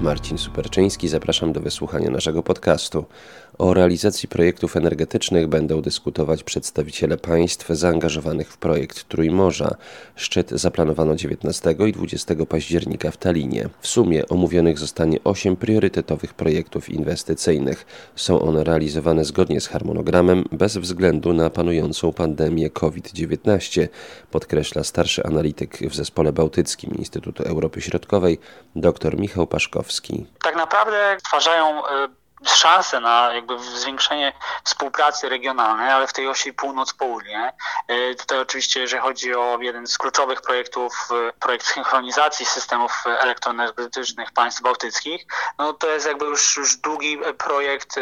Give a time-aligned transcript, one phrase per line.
[0.00, 3.04] Marcin Superczyński, zapraszam do wysłuchania naszego podcastu.
[3.58, 9.76] O realizacji projektów energetycznych będą dyskutować przedstawiciele państw zaangażowanych w projekt Trójmorza.
[10.16, 13.68] Szczyt zaplanowano 19 i 20 października w Talinie.
[13.80, 17.86] W sumie omówionych zostanie 8 priorytetowych projektów inwestycyjnych.
[18.16, 23.88] Są one realizowane zgodnie z harmonogramem bez względu na panującą pandemię COVID-19,
[24.30, 28.38] podkreśla starszy analityk w zespole bałtyckim Instytutu Europy Środkowej
[28.76, 29.46] dr Michał
[30.42, 32.08] Tak naprawdę stwarzają y,
[32.44, 34.32] szansę na jakby zwiększenie
[34.64, 37.52] współpracy regionalnej, ale w tej osi północ-południe.
[37.88, 44.32] E, tutaj oczywiście, jeżeli chodzi o jeden z kluczowych projektów, e, projekt synchronizacji systemów elektroenergetycznych
[44.32, 45.26] państw bałtyckich,
[45.58, 47.96] no to jest jakby już, już długi projekt,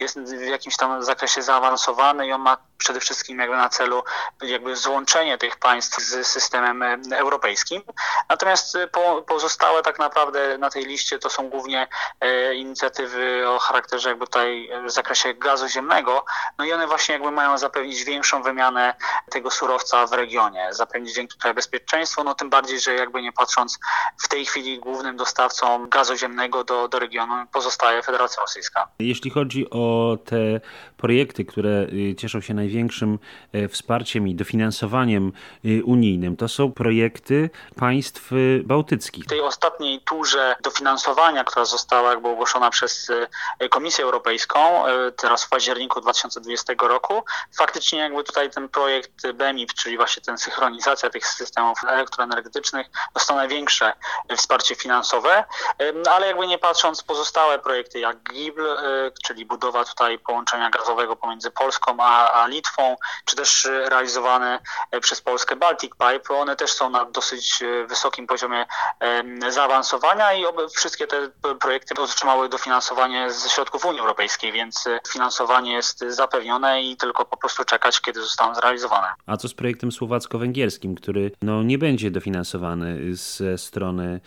[0.00, 4.02] jest w jakimś tam zakresie zaawansowany i on ma przede wszystkim jakby na celu
[4.42, 7.82] jakby złączenie tych państw z systemem europejskim.
[8.28, 8.78] Natomiast
[9.26, 11.88] pozostałe tak naprawdę na tej liście to są głównie
[12.54, 16.24] inicjatywy o charakterze jakby tutaj w zakresie gazu ziemnego,
[16.58, 18.94] no i one właśnie jakby mają zapewnić większą wymianę
[19.30, 23.78] tego surowca w regionie, zapewnić większe bezpieczeństwo, no tym bardziej, że jakby nie patrząc
[24.24, 28.88] w tej chwili głównym dostawcą gazu ziemnego do, do regionu pozostaje Federacja Rosyjska.
[28.98, 30.60] Jeśli chodzi o te
[30.96, 31.70] projekty, które
[32.10, 33.18] y, cieszą się największym
[33.52, 35.32] e, wsparciem i dofinansowaniem
[35.64, 39.24] y, unijnym, to są projekty państw y, bałtyckich.
[39.24, 43.10] W tej ostatniej turze dofinansowania, która została jakby ogłoszona przez
[43.70, 47.24] Komisję Europejską e, teraz w październiku 2020 roku.
[47.56, 53.92] Faktycznie jakby tutaj ten projekt BEMIP, czyli właśnie ten synchronizacja tych systemów elektroenergetycznych dostał największe
[54.36, 55.44] wsparcie finansowe,
[55.80, 61.16] e, ale jakby nie patrząc pozostałe projekty jak GIBL, e, czyli budowa tutaj połączenia gazowego
[61.16, 62.57] pomiędzy Polską a, a Litwą,
[63.24, 64.58] czy też realizowane
[65.00, 68.66] przez Polskę Baltic Pipe, one też są na dosyć wysokim poziomie
[69.48, 70.44] zaawansowania i
[70.76, 77.24] wszystkie te projekty otrzymały dofinansowanie ze środków Unii Europejskiej, więc finansowanie jest zapewnione i tylko
[77.24, 79.06] po prostu czekać, kiedy zostaną zrealizowane.
[79.26, 84.20] A co z projektem słowacko-węgierskim, który no, nie będzie dofinansowany ze strony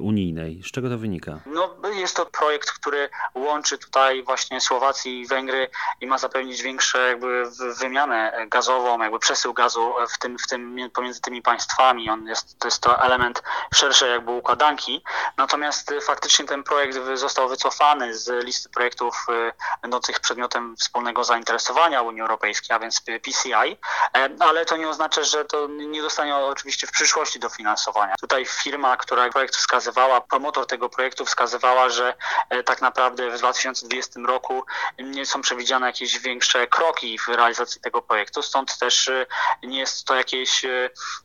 [0.00, 0.62] unijnej?
[0.64, 1.40] Z czego to wynika?
[1.46, 5.68] No, jest to projekt, który łączy tutaj właśnie Słowację i Węgry
[6.00, 7.44] i ma zapewnić większą jakby
[7.80, 12.10] wymianę gazową, jakby przesył gazu w tym, w tym pomiędzy tymi państwami.
[12.10, 13.42] On jest, to jest to element
[13.74, 15.02] szerszej jakby układanki.
[15.36, 22.20] Natomiast faktycznie ten projekt został wycofany z listy projektów y, będących przedmiotem wspólnego zainteresowania Unii
[22.20, 23.76] Europejskiej, a więc PCI,
[24.16, 28.14] e, ale to nie oznacza, że to nie dostanie oczywiście w przyszłości dofinansowania.
[28.20, 32.14] Tutaj firma, która projekt wskazywała, promotor tego projektu wskazywała, że
[32.50, 34.64] e, tak naprawdę w 2020 roku
[34.98, 39.26] nie są przewidziane jakieś większe kroki w realizacji tego projektu, stąd też e,
[39.62, 40.64] nie jest to jakieś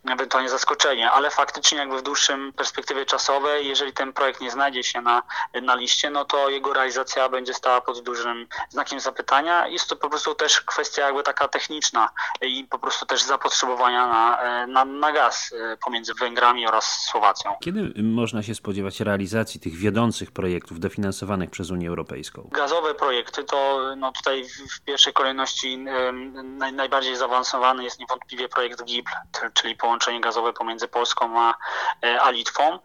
[0.10, 5.02] ewentualnie zaskoczenie, ale faktycznie jakby w dłuższym perspektywie czasowej, jeżeli ten projekt nie znajdzie się
[5.02, 5.24] na,
[5.62, 9.68] na liście, no to jego realizacja będzie stała pod dużym znakiem zapytania.
[9.68, 12.10] Jest to po prostu też kwestia jakby taka techniczna
[12.42, 17.56] i po prostu też zapotrzebowania na, e, na, na gaz e, pomiędzy Węgrami oraz Słowacją.
[17.64, 22.50] Kiedy można się spodziewać realizacji tych wiodących projektów dofinansowanych przez Unię Europejską?
[22.52, 24.46] Gazowe projekty to no tutaj
[24.78, 25.78] w pierwszej kolejności
[26.44, 29.12] naj, najbardziej zaawansowany jest niewątpliwie projekt GIBL,
[29.54, 31.54] czyli połączenie gazowe pomiędzy Polską a,
[32.04, 32.80] e, a Litwą,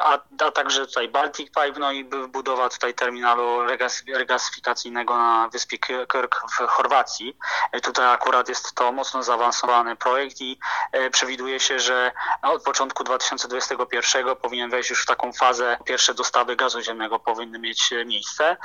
[0.00, 3.66] a, a także tutaj Baltic Pipe, no i budowa tutaj terminalu
[4.14, 5.78] regasyfikacyjnego na wyspie
[6.12, 7.36] Kirk w Chorwacji.
[7.72, 10.58] E, tutaj akurat jest to mocno zaawansowany projekt i
[10.92, 12.12] e, przewiduje się, że
[12.42, 17.92] od początku 2021 powinien wejść już w taką fazę, pierwsze dostawy gazu ziemnego powinny mieć
[17.92, 18.56] e, miejsce.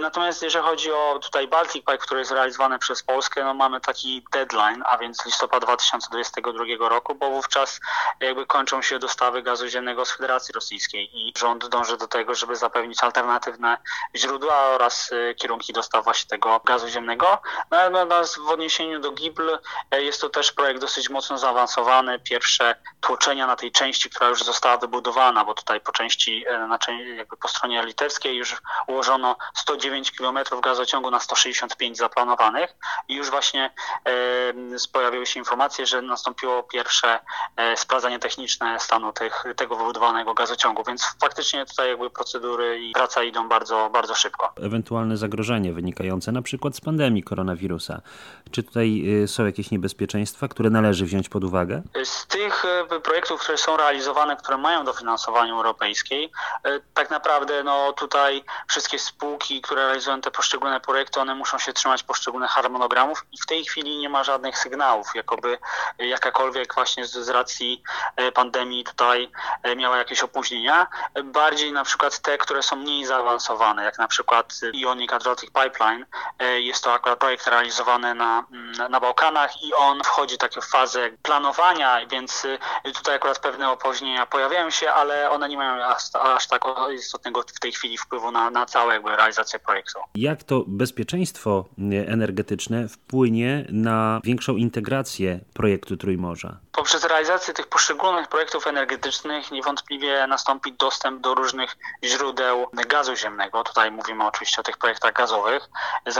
[0.00, 4.24] Natomiast jeżeli chodzi o tutaj Baltic Pipe, który jest realizowany przez Polskę, no mamy taki
[4.32, 7.80] deadline, a więc listopad 2022 roku, bo wówczas
[8.20, 12.56] jakby kończą się dostawy gazu ziemnego z Federacji Rosyjskiej i rząd dąży do tego, żeby
[12.56, 13.78] zapewnić alternatywne
[14.16, 17.38] źródła oraz y, kierunki dostaw właśnie tego gazu ziemnego.
[17.70, 19.58] Natomiast w odniesieniu do GIBL
[19.90, 22.18] e, jest to też projekt dosyć mocno zaawansowany.
[22.18, 26.78] Pierwsze tłoczenia na tej części, która już została wybudowana, bo tutaj po części, e, na,
[27.16, 28.56] jakby po stronie litewskiej już
[28.86, 32.76] ułożono 109 km gazociągu na 165 zaplanowanych
[33.08, 33.70] i już właśnie
[34.04, 34.12] e,
[34.92, 37.20] pojawiły się informacje, że nastąpiło pierwsze
[37.56, 43.22] e, sprawdzanie techniczne stanu tych, tego wybudowanego gazociągu, więc faktycznie tutaj jakby procedury i praca
[43.22, 48.00] idą bardzo, bardzo szybko ewentualne zagrożenie wynikające na przykład z pandemii koronawirusa.
[48.50, 51.82] Czy tutaj są jakieś niebezpieczeństwa, które należy wziąć pod uwagę?
[52.04, 52.64] Z tych
[53.02, 56.30] projektów, które są realizowane, które mają dofinansowanie, dofinansowaniu europejskiej.
[56.94, 62.02] Tak naprawdę no, tutaj wszystkie spółki, które realizują te poszczególne projekty, one muszą się trzymać
[62.02, 65.58] poszczególnych harmonogramów i w tej chwili nie ma żadnych sygnałów, jakoby
[65.98, 67.82] jakakolwiek właśnie z, z racji
[68.34, 69.30] pandemii tutaj
[69.76, 70.86] miała jakieś opóźnienia.
[71.24, 76.06] Bardziej na przykład te, które są mniej zaawansowane, jak na przykład Ionic Adriatic Pipeline.
[76.58, 81.10] Jest to akurat projekt realizowany na, mm, na Bałkanach i on wchodzi takie w fazę
[81.22, 82.58] planowania, więc y,
[82.94, 86.62] tutaj akurat pewne opóźnienia pojawiają się, ale one nie mają aż, aż tak
[86.94, 89.98] istotnego w tej chwili wpływu na, na całą jakby realizację projektu.
[90.14, 96.56] Jak to bezpieczeństwo y, energetyczne wpłynie na większą integrację projektu Trójmorza?
[96.72, 103.64] Poprzez realizację tych poszczególnych projektów energetycznych niewątpliwie nastąpi dostęp do różnych źródeł gazu ziemnego.
[103.64, 105.68] Tutaj mówimy oczywiście o tych projektach gazowych.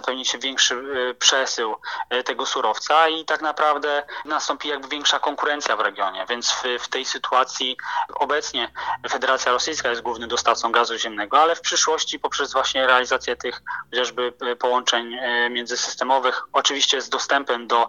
[0.06, 1.76] Zapewni się większy y, przesył
[2.14, 6.26] y, tego surowca i tak naprawdę nastąpi jakby większa konkurencja w regionie.
[6.29, 7.76] Więc w, w tej sytuacji
[8.14, 8.73] obecnie
[9.08, 14.32] Federacja Rosyjska jest głównym dostawcą gazu ziemnego, ale w przyszłości poprzez właśnie realizację tych chociażby
[14.53, 15.17] y, połączeń
[15.50, 17.88] międzysystemowych, oczywiście z dostępem do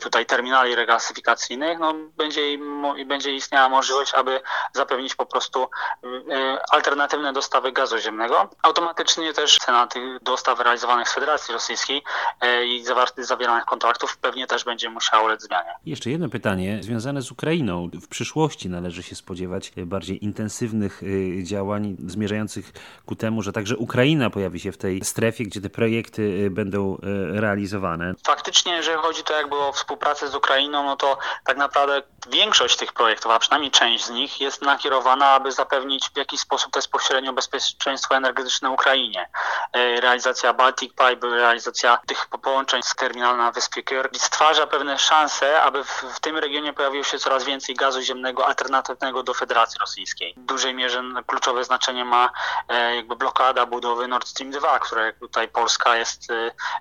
[0.00, 2.40] tutaj terminali regasyfikacyjnych, no będzie,
[3.06, 4.40] będzie istniała możliwość, aby
[4.72, 5.70] zapewnić po prostu
[6.70, 8.50] alternatywne dostawy gazu ziemnego.
[8.62, 12.02] Automatycznie też cena tych dostaw realizowanych z Federacji Rosyjskiej
[12.44, 15.74] y, i zawartych, zawieranych kontraktów pewnie też będzie musiała ulec zmianie.
[15.86, 17.90] Jeszcze jedno pytanie związane z Ukrainą.
[18.02, 22.72] W przyszłości należy się spodziewać bardziej intensywnych y, działań zmierzających
[23.06, 26.98] ku temu, że także Ukraina pojawi się w tej strefie, gdzie te projekty będą
[27.32, 28.14] realizowane.
[28.26, 32.92] Faktycznie, jeżeli chodzi to jakby o współpracę z Ukrainą, no to tak naprawdę większość tych
[32.92, 38.16] projektów, a przynajmniej część z nich jest nakierowana, aby zapewnić w jakiś sposób bezpośrednio bezpieczeństwo
[38.16, 39.28] energetyczne Ukrainie.
[39.72, 45.62] E, realizacja Baltic Pipe, realizacja tych połączeń z terminalem na wyspie Kör stwarza pewne szanse,
[45.62, 50.34] aby w, w, tym regionie pojawiło się coraz więcej gazu ziemnego alternatywnego do Federacji Rosyjskiej.
[50.36, 52.30] W dużej mierze kluczowe znaczenie ma
[52.68, 56.30] e, jakby blokada budowy Nord Stream 2, która tutaj Polska jest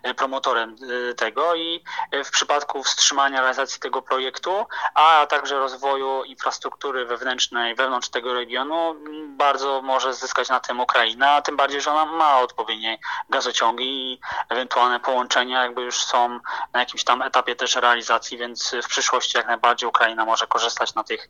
[0.03, 0.75] e, promotorem
[1.17, 1.83] tego i
[2.25, 8.95] w przypadku wstrzymania realizacji tego projektu a także rozwoju infrastruktury wewnętrznej wewnątrz tego regionu,
[9.27, 12.97] bardzo może zyskać na tym Ukraina, tym bardziej, że ona ma odpowiednie
[13.29, 14.19] gazociągi i
[14.49, 16.39] ewentualne połączenia jakby już są
[16.73, 21.03] na jakimś tam etapie też realizacji, więc w przyszłości jak najbardziej Ukraina może korzystać na
[21.03, 21.29] tych,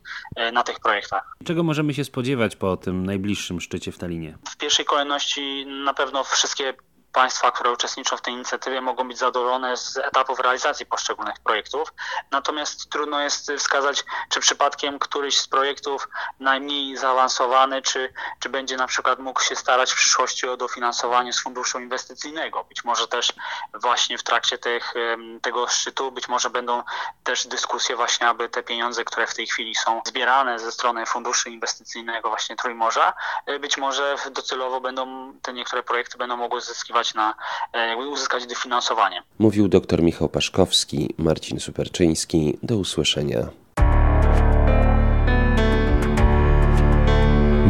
[0.52, 1.36] na tych projektach.
[1.44, 4.38] Czego możemy się spodziewać po tym najbliższym szczycie w Talinie?
[4.50, 6.74] W pierwszej kolejności na pewno wszystkie
[7.16, 11.92] państwa, które uczestniczą w tej inicjatywie, mogą być zadowolone z etapów realizacji poszczególnych projektów.
[12.30, 16.08] Natomiast trudno jest wskazać, czy przypadkiem któryś z projektów
[16.40, 21.40] najmniej zaawansowany, czy, czy będzie na przykład mógł się starać w przyszłości o dofinansowanie z
[21.40, 22.64] funduszu inwestycyjnego.
[22.64, 23.32] Być może też
[23.74, 24.94] właśnie w trakcie tych,
[25.42, 26.82] tego szczytu, być może będą
[27.24, 31.48] też dyskusje właśnie, aby te pieniądze, które w tej chwili są zbierane ze strony funduszu
[31.48, 33.12] inwestycyjnego właśnie Trójmorza,
[33.46, 37.34] e, być może docelowo będą te niektóre projekty będą mogły zyskiwać na
[37.72, 39.22] e, uzyskać dofinansowanie.
[39.38, 42.58] Mówił dr Michał Paszkowski, Marcin Superczyński.
[42.62, 43.48] Do usłyszenia.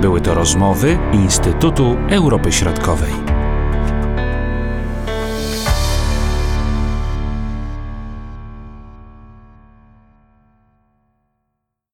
[0.00, 3.25] Były to rozmowy Instytutu Europy Środkowej.